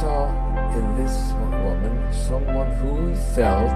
[0.00, 0.30] saw
[0.76, 1.32] in this
[1.64, 3.68] woman someone who he felt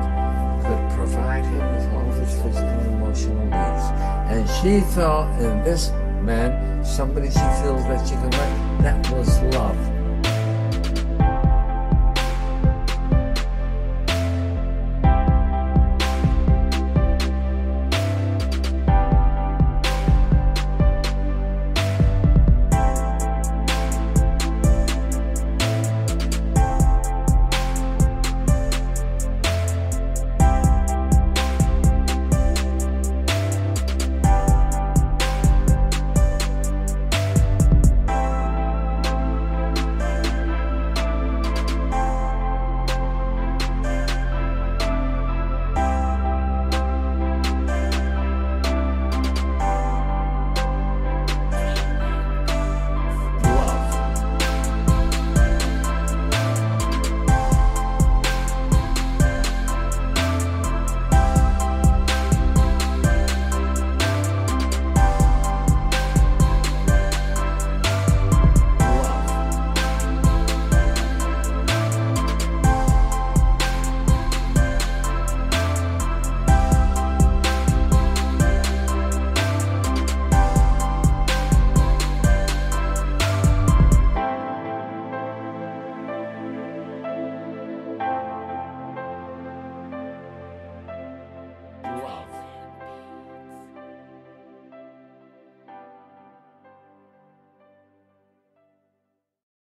[0.63, 3.85] could provide him with all of his physical and emotional needs.
[4.31, 5.91] And she saw in this
[6.23, 8.83] man somebody she feels that she can love.
[8.83, 9.82] That was love.